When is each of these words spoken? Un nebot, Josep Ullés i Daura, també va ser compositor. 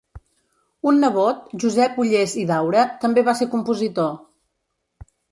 Un 0.91 0.95
nebot, 1.01 1.41
Josep 1.63 1.99
Ullés 2.03 2.33
i 2.43 2.45
Daura, 2.51 2.85
també 3.03 3.25
va 3.27 3.35
ser 3.41 3.47
compositor. 3.51 4.09